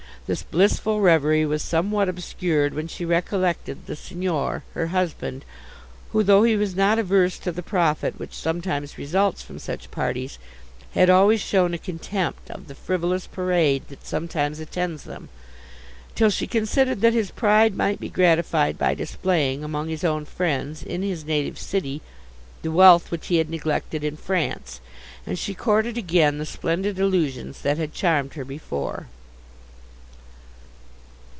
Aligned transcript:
This 0.27 0.43
blissful 0.43 1.01
reverie 1.01 1.45
was 1.45 1.61
somewhat 1.61 2.07
obscured, 2.07 2.73
when 2.73 2.87
she 2.87 3.03
recollected 3.03 3.85
the 3.85 3.97
Signor, 3.97 4.63
her 4.75 4.87
husband, 4.87 5.43
who, 6.11 6.23
though 6.23 6.43
he 6.43 6.55
was 6.55 6.73
not 6.73 6.97
averse 6.97 7.37
to 7.39 7.51
the 7.51 7.63
profit 7.63 8.17
which 8.17 8.33
sometimes 8.33 8.97
results 8.97 9.41
from 9.41 9.59
such 9.59 9.91
parties, 9.91 10.39
had 10.93 11.09
always 11.09 11.41
shown 11.41 11.73
a 11.73 11.77
contempt 11.77 12.49
of 12.49 12.67
the 12.69 12.75
frivolous 12.75 13.27
parade 13.27 13.83
that 13.89 14.05
sometimes 14.05 14.61
attends 14.61 15.03
them; 15.03 15.27
till 16.15 16.29
she 16.29 16.47
considered 16.47 17.01
that 17.01 17.13
his 17.13 17.31
pride 17.31 17.75
might 17.75 17.99
be 17.99 18.07
gratified 18.07 18.77
by 18.77 18.95
displaying, 18.95 19.65
among 19.65 19.89
his 19.89 20.03
own 20.05 20.23
friends, 20.23 20.81
in 20.81 21.01
his 21.01 21.25
native 21.25 21.59
city, 21.59 22.01
the 22.61 22.71
wealth 22.71 23.11
which 23.11 23.27
he 23.27 23.35
had 23.35 23.49
neglected 23.49 24.01
in 24.01 24.15
France; 24.15 24.79
and 25.25 25.37
she 25.37 25.53
courted 25.53 25.97
again 25.97 26.37
the 26.37 26.45
splendid 26.45 26.97
illusions 26.99 27.59
that 27.63 27.77
had 27.77 27.93
charmed 27.93 28.35
her 28.35 28.45
before. 28.45 29.07